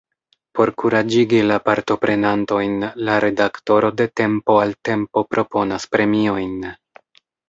[0.59, 2.73] Por kuraĝigi la partoprenantojn,
[3.09, 6.57] la redaktoro de tempo al tempo proponas premiojn.